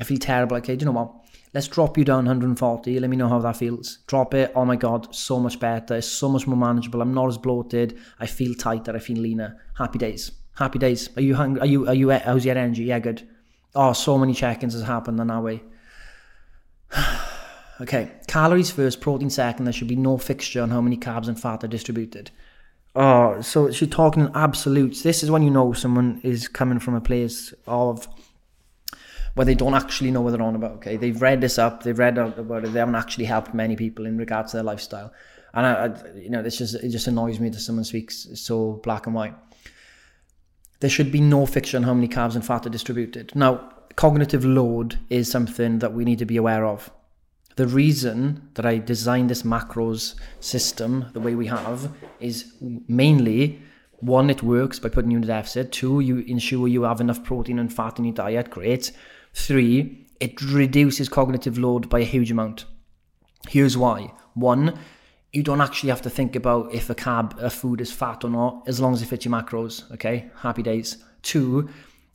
I 0.00 0.04
feel 0.04 0.18
terrible. 0.18 0.56
Okay, 0.58 0.76
do 0.76 0.84
you 0.84 0.86
know 0.86 0.98
what? 0.98 1.12
Let's 1.54 1.66
drop 1.66 1.96
you 1.96 2.04
down 2.04 2.26
140. 2.26 3.00
Let 3.00 3.10
me 3.10 3.16
know 3.16 3.28
how 3.28 3.40
that 3.40 3.56
feels. 3.56 3.98
Drop 4.06 4.34
it. 4.34 4.52
Oh 4.54 4.64
my 4.64 4.76
god, 4.76 5.14
so 5.14 5.40
much 5.40 5.58
better. 5.58 5.96
It's 5.96 6.06
so 6.06 6.28
much 6.28 6.46
more 6.46 6.56
manageable. 6.56 7.00
I'm 7.02 7.14
not 7.14 7.28
as 7.28 7.38
bloated. 7.38 7.98
I 8.20 8.26
feel 8.26 8.54
tighter. 8.54 8.94
I 8.94 8.98
feel 8.98 9.18
leaner. 9.18 9.60
Happy 9.76 9.98
days. 9.98 10.30
Happy 10.56 10.78
days. 10.78 11.08
Are 11.16 11.22
you 11.22 11.34
hungry? 11.34 11.62
Are 11.62 11.66
you? 11.66 11.88
Are 11.88 11.94
you? 11.94 12.10
How's 12.10 12.44
your 12.44 12.58
energy? 12.58 12.84
Yeah, 12.84 12.98
good. 12.98 13.26
Oh, 13.74 13.92
so 13.92 14.18
many 14.18 14.34
check-ins 14.34 14.74
has 14.74 14.82
happened 14.82 15.20
in 15.20 15.26
that 15.26 15.42
way. 15.42 15.62
okay, 17.80 18.12
calories 18.26 18.70
first, 18.70 19.00
protein 19.00 19.30
second. 19.30 19.64
There 19.64 19.72
should 19.72 19.88
be 19.88 19.96
no 19.96 20.18
fixture 20.18 20.62
on 20.62 20.70
how 20.70 20.80
many 20.80 20.96
carbs 20.96 21.28
and 21.28 21.40
fat 21.40 21.64
are 21.64 21.68
distributed. 21.68 22.30
Oh, 22.94 23.40
so 23.40 23.70
she's 23.70 23.88
talking 23.88 24.24
in 24.24 24.32
absolutes. 24.34 25.02
This 25.02 25.22
is 25.22 25.30
when 25.30 25.42
you 25.42 25.50
know 25.50 25.72
someone 25.72 26.20
is 26.24 26.48
coming 26.48 26.78
from 26.78 26.94
a 26.94 27.00
place 27.00 27.52
of 27.66 28.08
where 29.34 29.44
they 29.44 29.54
don't 29.54 29.74
actually 29.74 30.10
know 30.10 30.20
what 30.20 30.32
they're 30.32 30.42
on 30.42 30.56
about. 30.56 30.72
Okay, 30.72 30.96
they've 30.96 31.20
read 31.20 31.40
this 31.40 31.58
up, 31.58 31.82
they've 31.82 31.98
read 31.98 32.18
about 32.18 32.64
it, 32.64 32.72
they 32.72 32.80
haven't 32.80 32.96
actually 32.96 33.26
helped 33.26 33.54
many 33.54 33.76
people 33.76 34.06
in 34.06 34.18
regards 34.18 34.50
to 34.50 34.56
their 34.56 34.64
lifestyle, 34.64 35.12
and 35.54 35.66
I, 35.66 35.72
I 35.72 36.16
you 36.16 36.30
know, 36.30 36.42
this 36.42 36.58
just 36.58 36.74
it 36.74 36.88
just 36.88 37.06
annoys 37.06 37.38
me 37.38 37.48
that 37.50 37.60
someone 37.60 37.84
speaks 37.84 38.26
so 38.34 38.80
black 38.82 39.06
and 39.06 39.14
white 39.14 39.34
there 40.80 40.90
should 40.90 41.10
be 41.10 41.20
no 41.20 41.46
fixture 41.46 41.76
on 41.76 41.82
how 41.82 41.94
many 41.94 42.08
carbs 42.08 42.34
and 42.34 42.44
fat 42.44 42.66
are 42.66 42.70
distributed. 42.70 43.34
Now, 43.34 43.72
cognitive 43.96 44.44
load 44.44 44.98
is 45.10 45.30
something 45.30 45.80
that 45.80 45.92
we 45.92 46.04
need 46.04 46.18
to 46.20 46.26
be 46.26 46.36
aware 46.36 46.64
of. 46.64 46.90
The 47.56 47.66
reason 47.66 48.50
that 48.54 48.64
I 48.64 48.78
designed 48.78 49.30
this 49.30 49.42
macros 49.42 50.14
system 50.38 51.06
the 51.12 51.20
way 51.20 51.34
we 51.34 51.46
have 51.46 51.90
is 52.20 52.52
mainly 52.60 53.60
one, 54.00 54.30
it 54.30 54.44
works 54.44 54.78
by 54.78 54.90
putting 54.90 55.10
you 55.10 55.18
in 55.18 55.24
a 55.24 55.26
deficit. 55.26 55.72
Two, 55.72 55.98
you 55.98 56.18
ensure 56.18 56.68
you 56.68 56.84
have 56.84 57.00
enough 57.00 57.24
protein 57.24 57.58
and 57.58 57.72
fat 57.72 57.98
in 57.98 58.04
your 58.04 58.14
diet. 58.14 58.48
Great. 58.48 58.92
Three, 59.34 60.06
it 60.20 60.40
reduces 60.40 61.08
cognitive 61.08 61.58
load 61.58 61.88
by 61.88 62.00
a 62.00 62.04
huge 62.04 62.30
amount. 62.30 62.64
Here's 63.48 63.76
why. 63.76 64.12
One, 64.34 64.78
you 65.38 65.44
don't 65.44 65.60
actually 65.60 65.90
have 65.90 66.02
to 66.02 66.10
think 66.10 66.34
about 66.34 66.74
if 66.74 66.90
a 66.90 66.94
carb, 66.96 67.38
a 67.38 67.48
food 67.48 67.80
is 67.80 67.92
fat 67.92 68.24
or 68.24 68.30
not, 68.30 68.64
as 68.66 68.80
long 68.80 68.92
as 68.92 69.00
it 69.00 69.06
fits 69.06 69.24
your 69.24 69.32
macros. 69.32 69.90
Okay, 69.92 70.28
happy 70.38 70.62
days. 70.62 70.96
Two, 71.22 71.68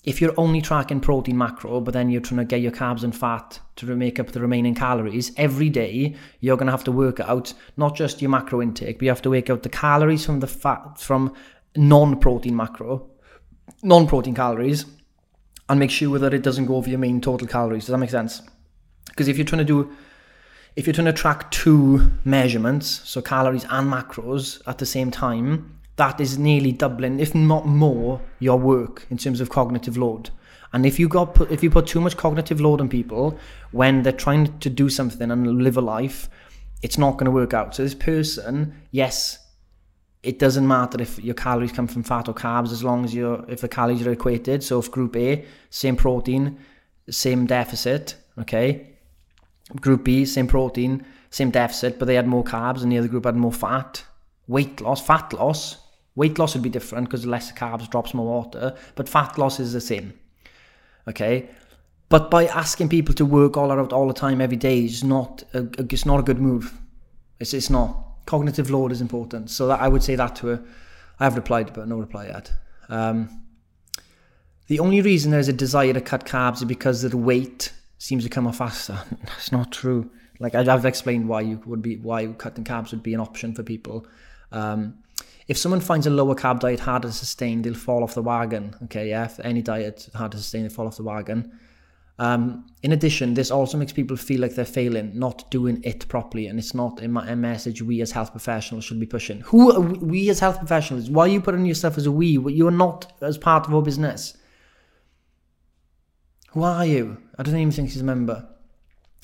if 0.04 0.20
you're 0.20 0.34
only 0.38 0.62
tracking 0.62 1.00
protein 1.00 1.38
macro, 1.38 1.80
but 1.80 1.94
then 1.94 2.10
you're 2.10 2.20
trying 2.20 2.40
to 2.40 2.46
get 2.46 2.60
your 2.60 2.74
carbs 2.74 3.04
and 3.04 3.16
fat 3.16 3.62
to 3.78 3.86
make 3.96 4.20
up 4.20 4.34
the 4.34 4.42
remaining 4.42 4.76
calories, 4.76 5.32
every 5.38 5.70
day 5.70 6.16
you're 6.42 6.58
going 6.58 6.68
to 6.68 6.74
have 6.74 6.84
to 6.84 6.92
work 6.92 7.22
out 7.22 7.54
not 7.78 7.96
just 7.96 8.22
your 8.22 8.30
macro 8.30 8.62
intake, 8.62 8.98
but 8.98 9.04
you 9.04 9.10
have 9.10 9.22
to 9.22 9.30
work 9.30 9.50
out 9.50 9.64
the 9.64 9.70
calories 9.70 10.26
from 10.26 10.42
the 10.42 10.48
fat 10.48 11.00
from 11.00 11.34
non-protein 11.78 12.54
macro, 12.54 13.10
non-protein 13.82 14.36
calories, 14.36 14.86
and 15.70 15.80
make 15.80 15.92
sure 15.92 16.20
that 16.20 16.34
it 16.34 16.44
doesn't 16.44 16.66
go 16.66 16.76
over 16.76 16.90
your 16.90 17.00
main 17.00 17.22
total 17.22 17.48
calories. 17.48 17.86
Does 17.86 17.94
that 17.94 18.00
make 18.00 18.10
sense? 18.10 18.42
Because 19.06 19.30
if 19.30 19.38
you're 19.38 19.46
trying 19.46 19.66
to 19.66 19.74
do 19.74 19.96
if 20.76 20.88
you're 20.88 20.94
trying 20.94 21.06
to 21.06 21.14
track 21.14 21.52
two 21.52 22.12
measurements, 22.26 23.02
so 23.04 23.22
calories 23.22 23.66
and 23.70 23.92
macros 23.92 24.62
at 24.68 24.80
the 24.80 24.86
same 24.86 25.12
time, 25.12 25.80
that 25.96 26.20
is 26.20 26.38
nearly 26.38 26.72
doubling, 26.72 27.20
if 27.20 27.36
not 27.36 27.68
more, 27.68 28.20
your 28.40 28.58
work 28.58 29.06
in 29.10 29.18
terms 29.18 29.40
of 29.40 29.50
cognitive 29.50 29.98
load. 29.98 30.32
And 30.72 30.88
if 30.88 31.00
you 31.00 31.08
got 31.08 31.36
put, 31.36 31.52
if 31.52 31.62
you 31.62 31.70
put 31.70 31.86
too 31.86 32.02
much 32.02 32.18
cognitive 32.18 32.60
load 32.60 32.82
on 32.82 32.90
people 32.90 33.38
when 33.72 34.02
they're 34.02 34.12
trying 34.12 34.58
to 34.60 34.70
do 34.70 34.90
something 34.90 35.30
and 35.30 35.62
live 35.62 35.78
a 35.78 35.82
life, 35.82 36.30
it's 36.82 36.98
not 36.98 37.14
going 37.14 37.26
to 37.26 37.32
work 37.32 37.54
out. 37.54 37.76
So 37.76 37.84
this 37.84 37.94
person, 37.94 38.74
yes, 38.90 39.38
it 40.24 40.40
doesn't 40.40 40.68
matter 40.68 41.00
if 41.00 41.20
your 41.20 41.36
calories 41.36 41.72
come 41.72 41.86
from 41.86 42.02
fat 42.02 42.28
or 42.28 42.34
carbs 42.34 42.72
as 42.72 42.84
long 42.84 43.06
as 43.06 43.14
you're 43.14 43.46
if 43.48 43.62
the 43.62 43.68
calories 43.68 44.06
are 44.08 44.12
equated. 44.12 44.64
So 44.64 44.80
if 44.80 44.90
group 44.90 45.16
A, 45.16 45.46
same 45.70 45.96
protein, 45.96 46.58
same 47.08 47.46
deficit, 47.46 48.16
okay. 48.40 48.93
Group 49.82 50.04
B, 50.04 50.26
same 50.26 50.48
protein, 50.48 51.06
same 51.30 51.52
deficit, 51.52 52.00
but 52.00 52.06
they 52.06 52.16
had 52.16 52.28
more 52.28 52.44
carbs 52.44 52.84
and 52.84 52.92
the 52.92 52.98
other 52.98 53.08
group 53.08 53.26
had 53.26 53.36
more 53.36 53.52
fat. 53.52 54.04
Weight 54.48 54.82
loss, 54.82 55.06
fat 55.06 55.34
loss. 55.34 55.78
Weight 56.16 56.38
loss 56.38 56.54
would 56.54 56.62
be 56.62 56.70
different 56.70 57.08
because 57.08 57.26
less 57.26 57.52
carbs 57.52 57.90
drops 57.90 58.14
more 58.14 58.28
water, 58.28 58.76
but 58.96 59.10
fat 59.10 59.38
loss 59.38 59.60
is 59.60 59.74
the 59.74 59.82
same. 59.82 60.14
Okay. 61.08 61.50
But 62.10 62.30
by 62.30 62.46
asking 62.46 62.90
people 62.90 63.16
to 63.16 63.26
work 63.26 63.58
all 63.58 63.72
out 63.72 63.92
all 63.92 64.08
the 64.08 64.14
time 64.14 64.40
every 64.40 64.58
day 64.58 64.86
is 64.86 65.04
not 65.04 65.44
a, 65.54 65.68
it's 65.80 66.06
not 66.06 66.20
a 66.20 66.24
good 66.24 66.40
move. 66.40 66.80
It's 67.40 67.54
it's 67.54 67.72
not 67.72 67.98
cognitive 68.26 68.70
load 68.70 68.92
is 68.92 69.02
important. 69.02 69.50
So 69.50 69.68
that 69.68 69.80
I 69.82 69.88
would 69.88 70.04
say 70.04 70.16
that 70.16 70.36
to 70.38 70.48
her. 70.48 70.64
I 71.20 71.24
have 71.24 71.36
replied, 71.36 71.74
but 71.74 71.88
no 71.88 71.98
reply 71.98 72.28
yet. 72.28 72.52
Um, 72.90 73.44
the 74.68 74.80
only 74.80 75.02
reason 75.02 75.32
there's 75.32 75.48
a 75.48 75.54
desire 75.54 75.94
to 75.94 76.02
cut 76.02 76.26
carbs 76.26 76.58
is 76.58 76.66
because 76.66 77.04
of 77.04 77.12
the 77.12 77.18
weight 77.18 77.72
seems 78.04 78.26
to 78.26 78.30
come 78.30 78.46
off 78.46 78.58
faster. 78.58 79.00
That's 79.24 79.54
not 79.54 79.72
true. 79.72 80.12
Like 80.40 80.56
I've 80.56 80.86
explained 80.86 81.30
why 81.30 81.40
you 81.42 81.62
would 81.66 81.82
be 81.82 81.96
why 81.96 82.28
cutting 82.28 82.66
carbs 82.66 82.92
would 82.92 83.02
be 83.02 83.14
an 83.14 83.22
option 83.22 83.56
for 83.56 83.64
people. 83.64 84.06
Um, 84.52 84.96
if 85.48 85.58
someone 85.58 85.80
finds 85.80 86.06
a 86.06 86.10
lower 86.10 86.36
carb 86.36 86.60
diet 86.60 86.82
harder 86.82 87.08
to 87.08 87.14
sustain, 87.14 87.62
they'll 87.62 87.74
fall 87.74 88.04
off 88.04 88.14
the 88.14 88.22
wagon. 88.22 88.76
Okay, 88.84 89.10
yeah, 89.10 89.26
if 89.26 89.40
any 89.40 89.62
diet 89.62 90.10
hard 90.14 90.34
to 90.34 90.38
sustain, 90.38 90.64
they 90.64 90.70
fall 90.70 90.86
off 90.86 90.98
the 90.98 91.04
wagon. 91.04 91.58
Um, 92.20 92.66
in 92.84 92.92
addition, 92.92 93.36
this 93.36 93.52
also 93.52 93.78
makes 93.78 93.94
people 93.94 94.18
feel 94.18 94.42
like 94.42 94.54
they're 94.56 94.66
failing, 94.66 95.18
not 95.18 95.50
doing 95.50 95.82
it 95.84 96.06
properly, 96.10 96.48
and 96.48 96.60
it's 96.60 96.74
not 96.74 97.02
a, 97.02 97.06
a 97.06 97.36
message 97.38 97.82
we 97.82 98.02
as 98.02 98.12
health 98.12 98.32
professionals 98.32 98.84
should 98.84 99.00
be 99.00 99.06
pushing. 99.06 99.40
Who 99.42 99.82
we 99.82 100.30
as 100.30 100.42
health 100.42 100.60
professionals? 100.60 101.10
Why 101.10 101.24
are 101.24 101.30
you 101.30 101.42
putting 101.42 101.66
yourself 101.66 101.98
as 101.98 102.06
a 102.06 102.12
we? 102.12 102.28
You 102.28 102.68
are 102.68 102.72
not 102.72 103.14
as 103.22 103.38
part 103.38 103.66
of 103.66 103.74
our 103.74 103.82
business. 103.82 104.38
Who 106.54 106.64
are 106.64 106.86
you? 106.86 107.18
I 107.38 107.42
don't 107.42 107.58
even 107.58 107.72
think 107.72 107.90
she's 107.90 108.02
a 108.02 108.04
member. 108.04 108.48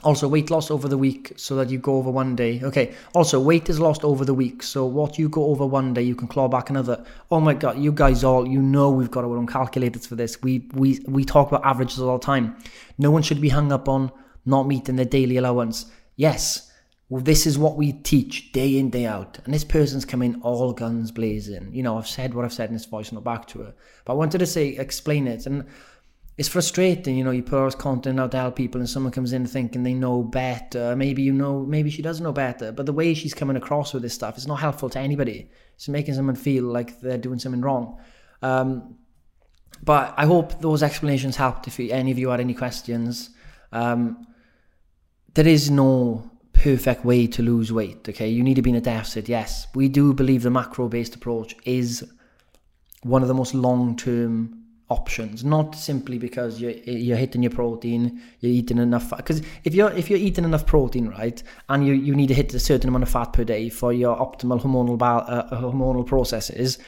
Also, 0.04 0.28
weight 0.28 0.50
loss 0.50 0.72
over 0.72 0.88
the 0.88 0.98
week 0.98 1.34
so 1.36 1.56
that 1.58 1.70
you 1.70 1.78
go 1.78 1.98
over 1.98 2.10
one 2.10 2.36
day. 2.36 2.60
Okay. 2.64 2.96
Also, 3.14 3.40
weight 3.40 3.70
is 3.70 3.80
lost 3.80 4.04
over 4.04 4.26
the 4.26 4.34
week. 4.34 4.64
So, 4.64 4.86
what 4.86 5.20
you 5.20 5.30
go 5.30 5.46
over 5.46 5.66
one 5.66 5.94
day, 5.94 6.02
you 6.02 6.16
can 6.16 6.28
claw 6.28 6.48
back 6.48 6.72
another. 6.72 7.06
Oh 7.30 7.40
my 7.40 7.54
God, 7.54 7.78
you 7.78 7.92
guys 7.92 8.24
all, 8.24 8.48
you 8.48 8.62
know, 8.62 8.90
we've 8.90 9.12
got 9.12 9.26
our 9.26 9.38
own 9.38 9.46
calculators 9.46 10.08
for 10.08 10.16
this. 10.16 10.42
We 10.42 10.70
we 10.74 11.02
we 11.06 11.24
talk 11.24 11.50
about 11.50 11.66
averages 11.66 12.00
all 12.00 12.18
the 12.18 12.26
time. 12.26 12.58
No 12.98 13.12
one 13.12 13.22
should 13.22 13.42
be 13.42 13.50
hung 13.50 13.72
up 13.72 13.88
on 13.88 14.12
not 14.46 14.68
meeting 14.68 14.96
their 14.96 15.06
daily 15.06 15.38
allowance. 15.38 15.86
Yes, 16.16 16.72
well, 17.10 17.22
this 17.22 17.46
is 17.46 17.58
what 17.58 17.76
we 17.76 17.92
teach 17.92 18.52
day 18.54 18.78
in 18.78 18.90
day 18.90 19.06
out. 19.06 19.40
And 19.44 19.54
this 19.54 19.64
person's 19.64 20.06
coming 20.06 20.40
all 20.42 20.72
guns 20.74 21.12
blazing. 21.12 21.74
You 21.74 21.84
know, 21.84 21.98
I've 21.98 22.08
said 22.08 22.34
what 22.34 22.46
I've 22.46 22.54
said 22.54 22.70
in 22.70 22.76
this 22.76 22.86
voice 22.86 23.12
note 23.12 23.24
back 23.24 23.48
to 23.50 23.60
her, 23.60 23.74
but 24.06 24.14
I 24.14 24.16
wanted 24.16 24.38
to 24.38 24.46
say, 24.46 24.70
explain 24.70 25.28
it 25.28 25.46
and 25.46 25.66
it's 26.40 26.48
frustrating, 26.48 27.18
you 27.18 27.24
know, 27.26 27.32
you 27.32 27.44
put 27.44 27.60
all 27.60 27.66
this 27.66 27.76
content 27.76 28.18
out 28.18 28.32
to 28.32 28.38
help 28.38 28.56
people 28.56 28.80
and 28.80 28.90
someone 28.90 29.12
comes 29.12 29.34
in 29.34 29.46
thinking 29.46 29.84
they 29.84 29.94
know 29.94 30.24
better. 30.24 30.96
Maybe 30.96 31.22
you 31.22 31.34
know, 31.34 31.66
maybe 31.66 31.90
she 31.90 32.02
doesn't 32.02 32.24
know 32.24 32.32
better, 32.32 32.72
but 32.72 32.86
the 32.86 32.94
way 32.94 33.14
she's 33.14 33.34
coming 33.34 33.58
across 33.58 33.94
with 33.94 34.04
this 34.04 34.14
stuff 34.14 34.38
is 34.38 34.48
not 34.48 34.56
helpful 34.56 34.90
to 34.92 35.00
anybody. 35.00 35.50
It's 35.76 35.90
making 35.90 36.14
someone 36.14 36.38
feel 36.38 36.64
like 36.64 37.02
they're 37.02 37.18
doing 37.18 37.40
something 37.40 37.60
wrong. 37.60 38.00
Um, 38.42 38.96
but 39.84 40.14
I 40.16 40.26
hope 40.26 40.62
those 40.62 40.82
explanations 40.82 41.36
helped 41.36 41.68
if 41.68 41.78
any 41.78 42.10
of 42.10 42.18
you 42.18 42.30
had 42.30 42.40
any 42.40 42.54
questions. 42.54 43.32
Um, 43.74 44.26
there 45.34 45.48
is 45.48 45.70
no 45.70 46.32
perfect 46.54 47.04
way 47.04 47.28
to 47.28 47.44
lose 47.44 47.74
weight, 47.74 48.08
okay? 48.08 48.30
You 48.30 48.44
need 48.44 48.56
to 48.56 48.62
be 48.62 48.70
in 48.70 48.78
a 48.78 48.82
deficit, 48.82 49.28
yes. 49.28 49.68
We 49.76 49.90
do 49.90 50.14
believe 50.14 50.44
the 50.44 50.52
macro 50.52 50.88
based 50.88 51.16
approach 51.16 51.54
is 51.66 52.10
one 53.04 53.24
of 53.24 53.28
the 53.28 53.34
most 53.34 53.54
long 53.54 53.98
term 53.98 54.56
options 54.90 55.44
not 55.44 55.76
simply 55.76 56.18
because 56.18 56.60
you're, 56.60 56.72
you're 56.72 57.18
hitting 57.18 57.44
your 57.44 57.52
protein 57.52 58.22
you're 58.40 58.52
eating 58.52 58.80
enough 58.80 59.10
fat 59.10 59.18
because 59.18 59.42
if 59.64 59.76
you're 59.76 59.92
if 59.92 60.10
you're 60.10 60.20
eating 60.20 60.46
enough 60.46 60.66
protein 60.66 61.08
right 61.08 61.44
and 61.70 61.86
you, 61.86 61.94
you 61.94 62.16
need 62.16 62.28
to 62.28 62.34
hit 62.34 62.54
a 62.54 62.60
certain 62.60 62.90
amount 62.90 63.04
of 63.04 63.10
fat 63.10 63.32
per 63.32 63.44
day 63.44 63.70
for 63.70 63.94
your 63.94 64.18
optimal 64.18 64.60
hormonal 64.60 65.00
uh, 65.02 65.62
hormonal 65.62 66.06
processes 66.06 66.80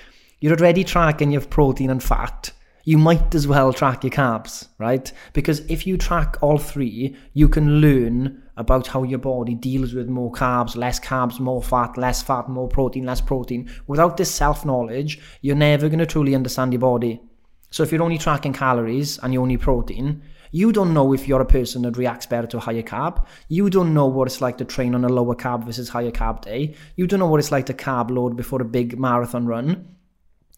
you're 0.42 0.58
already 0.58 0.84
tracking 0.84 1.32
your 1.32 1.42
protein 1.42 1.92
and 1.92 2.02
fat. 2.02 2.52
You 2.84 2.98
might 2.98 3.36
as 3.36 3.48
well 3.48 3.72
track 3.72 4.04
your 4.04 4.10
carbs 4.10 4.68
right? 4.80 5.12
Because 5.34 5.60
if 5.70 5.86
you 5.86 5.98
track 5.98 6.38
all 6.42 6.58
three 6.58 7.16
you 7.34 7.48
can 7.48 7.80
learn 7.80 8.42
about 8.58 8.88
how 8.88 9.04
your 9.04 9.20
body 9.20 9.54
deals 9.54 9.94
with 9.94 10.10
more 10.10 10.32
carbs 10.32 10.76
less 10.76 11.00
carbs 11.00 11.40
more 11.40 11.62
fat 11.62 11.96
less 11.96 12.24
fat 12.24 12.50
more 12.50 12.68
protein 12.68 13.06
less 13.06 13.22
protein. 13.22 13.70
Without 13.86 14.18
this 14.18 14.34
self 14.34 14.66
knowledge 14.66 15.20
you're 15.42 15.56
never 15.56 15.88
going 15.90 16.00
to 16.00 16.08
truly 16.08 16.34
understand 16.34 16.74
your 16.74 16.80
body 16.80 17.22
so 17.72 17.84
if 17.84 17.92
you're 17.92 18.04
only 18.04 18.18
tracking 18.18 18.54
calories 18.54 19.18
and 19.20 19.34
you 19.34 19.42
only 19.42 19.58
protein, 19.58 20.22
you 20.52 20.74
don't 20.74 20.94
know 20.94 21.14
if 21.14 21.28
you're 21.28 21.42
a 21.42 21.46
person 21.46 21.84
that 21.84 21.96
reacts 21.96 22.26
better 22.26 22.46
to 22.48 22.58
a 22.58 22.60
higher 22.60 22.84
carb. 22.84 23.26
You 23.48 23.70
don't 23.70 23.94
know 23.94 24.08
what 24.08 24.28
it's 24.28 24.42
like 24.42 24.58
to 24.58 24.66
train 24.66 24.94
on 24.94 25.06
a 25.06 25.10
lower 25.10 25.36
carb 25.36 25.64
versus 25.64 25.88
higher 25.88 26.12
carb 26.12 26.42
day. 26.42 26.76
You 26.98 27.08
don't 27.08 27.20
know 27.20 27.28
what 27.28 27.40
it's 27.40 27.52
like 27.52 27.68
to 27.68 27.74
carb 27.74 28.12
load 28.12 28.36
before 28.36 28.62
a 28.62 28.66
big 28.66 29.00
marathon 29.00 29.46
run. 29.46 29.96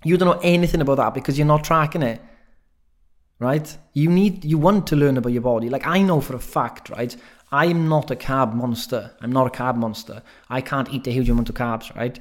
You 0.04 0.18
don't 0.18 0.28
know 0.28 0.42
anything 0.44 0.82
about 0.82 0.98
that 0.98 1.14
because 1.14 1.38
you're 1.38 1.48
not 1.48 1.64
tracking 1.64 2.02
it. 2.02 2.20
Right? 3.38 3.78
You 3.94 4.10
need 4.10 4.44
you 4.44 4.58
want 4.58 4.88
to 4.88 4.96
learn 4.96 5.18
about 5.18 5.34
your 5.34 5.42
body. 5.42 5.70
Like 5.70 5.86
I 5.86 6.02
know 6.02 6.20
for 6.20 6.36
a 6.36 6.40
fact, 6.40 6.90
right? 6.90 7.16
I'm 7.52 7.88
not 7.88 8.10
a 8.10 8.16
carb 8.16 8.54
monster. 8.54 9.12
I'm 9.22 9.32
not 9.32 9.46
a 9.46 9.52
carb 9.52 9.76
monster. 9.76 10.24
I 10.50 10.62
can't 10.62 10.92
eat 10.92 11.06
a 11.06 11.12
huge 11.12 11.30
amount 11.30 11.50
of 11.50 11.56
carbs, 11.56 11.96
right? 11.96 12.18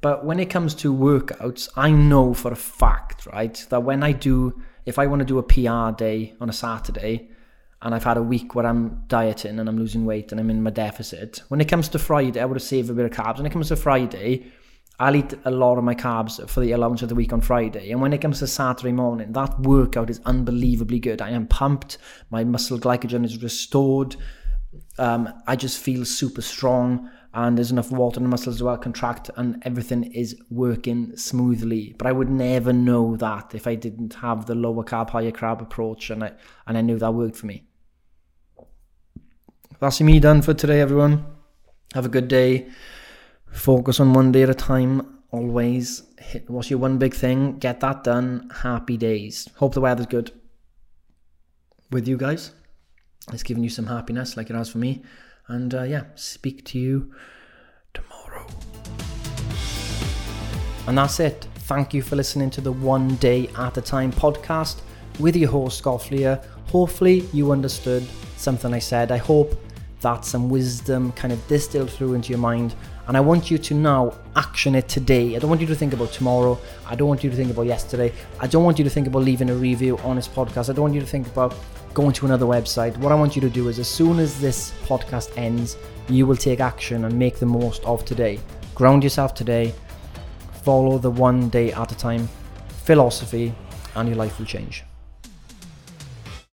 But 0.00 0.24
when 0.24 0.40
it 0.40 0.46
comes 0.46 0.74
to 0.76 0.94
workouts, 0.94 1.68
I 1.76 1.90
know 1.90 2.32
for 2.32 2.52
a 2.52 2.56
fact, 2.56 3.26
right, 3.26 3.54
that 3.68 3.82
when 3.82 4.02
I 4.02 4.12
do, 4.12 4.60
if 4.86 4.98
I 4.98 5.06
want 5.06 5.20
to 5.20 5.26
do 5.26 5.38
a 5.38 5.42
PR 5.42 5.94
day 5.96 6.34
on 6.40 6.48
a 6.48 6.54
Saturday, 6.54 7.28
and 7.82 7.94
I've 7.94 8.04
had 8.04 8.16
a 8.16 8.22
week 8.22 8.54
where 8.54 8.66
I'm 8.66 9.04
dieting 9.08 9.58
and 9.58 9.68
I'm 9.68 9.78
losing 9.78 10.04
weight 10.04 10.32
and 10.32 10.40
I'm 10.40 10.50
in 10.50 10.62
my 10.62 10.70
deficit, 10.70 11.42
when 11.48 11.60
it 11.60 11.68
comes 11.68 11.88
to 11.90 11.98
Friday, 11.98 12.40
I 12.40 12.44
would 12.44 12.60
saved 12.60 12.90
a 12.90 12.94
bit 12.94 13.06
of 13.06 13.10
carbs. 13.12 13.38
When 13.38 13.46
it 13.46 13.52
comes 13.52 13.68
to 13.68 13.76
Friday, 13.76 14.52
I'll 14.98 15.16
eat 15.16 15.32
a 15.46 15.50
lot 15.50 15.78
of 15.78 15.84
my 15.84 15.94
carbs 15.94 16.46
for 16.48 16.60
the 16.60 16.72
allowance 16.72 17.00
of 17.00 17.08
the 17.08 17.14
week 17.14 17.32
on 17.32 17.40
Friday. 17.40 17.90
And 17.90 18.02
when 18.02 18.12
it 18.12 18.20
comes 18.20 18.38
to 18.40 18.46
Saturday 18.46 18.92
morning, 18.92 19.32
that 19.32 19.58
workout 19.60 20.10
is 20.10 20.20
unbelievably 20.26 21.00
good. 21.00 21.22
I 21.22 21.30
am 21.30 21.46
pumped. 21.46 21.96
My 22.28 22.44
muscle 22.44 22.78
glycogen 22.78 23.24
is 23.24 23.42
restored. 23.42 24.16
Um, 24.98 25.32
I 25.46 25.56
just 25.56 25.78
feel 25.78 26.04
super 26.04 26.42
strong 26.42 27.10
and 27.32 27.56
there's 27.56 27.70
enough 27.70 27.92
water 27.92 28.18
in 28.18 28.24
the 28.24 28.28
muscles 28.28 28.58
to 28.58 28.64
well 28.64 28.76
contract 28.76 29.30
and 29.36 29.62
everything 29.64 30.04
is 30.12 30.36
working 30.50 31.16
smoothly. 31.16 31.94
But 31.96 32.08
I 32.08 32.12
would 32.12 32.28
never 32.28 32.72
know 32.72 33.16
that 33.16 33.54
if 33.54 33.66
I 33.66 33.76
didn't 33.76 34.14
have 34.14 34.46
the 34.46 34.54
lower 34.54 34.82
carb, 34.82 35.10
higher 35.10 35.30
carb 35.30 35.62
approach 35.62 36.10
and 36.10 36.24
I 36.24 36.32
and 36.66 36.76
I 36.76 36.80
knew 36.80 36.98
that 36.98 37.12
worked 37.12 37.36
for 37.36 37.46
me. 37.46 37.64
That's 39.78 40.00
me 40.00 40.18
done 40.18 40.42
for 40.42 40.54
today, 40.54 40.80
everyone. 40.80 41.24
Have 41.94 42.06
a 42.06 42.10
good 42.10 42.28
day. 42.28 42.68
Focus 43.52 44.00
on 44.00 44.12
one 44.12 44.32
day 44.32 44.42
at 44.42 44.50
a 44.50 44.54
time. 44.54 45.18
Always 45.30 46.02
hit 46.18 46.50
what's 46.50 46.68
your 46.68 46.80
one 46.80 46.98
big 46.98 47.14
thing? 47.14 47.58
Get 47.58 47.80
that 47.80 48.02
done. 48.02 48.50
Happy 48.62 48.96
days. 48.96 49.48
Hope 49.56 49.74
the 49.74 49.80
weather's 49.80 50.06
good 50.06 50.32
with 51.90 52.08
you 52.08 52.16
guys. 52.16 52.52
It's 53.32 53.44
giving 53.44 53.62
you 53.62 53.70
some 53.70 53.86
happiness 53.86 54.36
like 54.36 54.50
it 54.50 54.56
has 54.56 54.68
for 54.68 54.78
me. 54.78 55.02
And 55.50 55.74
uh, 55.74 55.82
yeah, 55.82 56.04
speak 56.14 56.64
to 56.66 56.78
you 56.78 57.12
tomorrow. 57.92 58.46
And 60.86 60.96
that's 60.96 61.18
it. 61.18 61.48
Thank 61.70 61.92
you 61.92 62.02
for 62.02 62.14
listening 62.14 62.50
to 62.50 62.60
the 62.60 62.70
One 62.70 63.16
Day 63.16 63.48
at 63.58 63.76
a 63.76 63.82
Time 63.82 64.12
podcast 64.12 64.80
with 65.18 65.34
your 65.34 65.50
host, 65.50 65.82
Gofflier. 65.82 66.44
Hopefully, 66.68 67.28
you 67.32 67.50
understood 67.50 68.06
something 68.36 68.72
I 68.72 68.78
said. 68.78 69.10
I 69.10 69.16
hope 69.16 69.60
that 70.02 70.24
some 70.24 70.48
wisdom 70.48 71.10
kind 71.12 71.32
of 71.32 71.46
distilled 71.48 71.90
through 71.90 72.14
into 72.14 72.30
your 72.30 72.38
mind. 72.38 72.76
And 73.08 73.16
I 73.16 73.20
want 73.20 73.50
you 73.50 73.58
to 73.58 73.74
now 73.74 74.16
action 74.36 74.76
it 74.76 74.88
today. 74.88 75.34
I 75.34 75.40
don't 75.40 75.50
want 75.50 75.60
you 75.60 75.66
to 75.66 75.74
think 75.74 75.92
about 75.92 76.12
tomorrow. 76.12 76.60
I 76.86 76.94
don't 76.94 77.08
want 77.08 77.24
you 77.24 77.30
to 77.30 77.34
think 77.34 77.50
about 77.50 77.66
yesterday. 77.66 78.12
I 78.38 78.46
don't 78.46 78.62
want 78.62 78.78
you 78.78 78.84
to 78.84 78.90
think 78.90 79.08
about 79.08 79.24
leaving 79.24 79.50
a 79.50 79.54
review 79.54 79.98
on 79.98 80.14
this 80.14 80.28
podcast. 80.28 80.70
I 80.70 80.74
don't 80.74 80.82
want 80.82 80.94
you 80.94 81.00
to 81.00 81.06
think 81.06 81.26
about 81.26 81.56
going 81.94 82.12
to 82.12 82.26
another 82.26 82.46
website. 82.46 82.96
What 82.98 83.12
I 83.12 83.14
want 83.14 83.34
you 83.34 83.42
to 83.42 83.50
do 83.50 83.68
is, 83.68 83.78
as 83.78 83.88
soon 83.88 84.18
as 84.18 84.40
this 84.40 84.72
podcast 84.84 85.36
ends, 85.36 85.76
you 86.08 86.26
will 86.26 86.36
take 86.36 86.60
action 86.60 87.04
and 87.04 87.18
make 87.18 87.38
the 87.38 87.46
most 87.46 87.84
of 87.84 88.04
today. 88.04 88.38
Ground 88.74 89.02
yourself 89.04 89.34
today, 89.34 89.74
follow 90.62 90.98
the 90.98 91.10
one 91.10 91.48
day 91.48 91.72
at 91.72 91.92
a 91.92 91.96
time 91.96 92.28
philosophy, 92.84 93.54
and 93.94 94.08
your 94.08 94.16
life 94.16 94.38
will 94.38 94.46
change. 94.46 94.84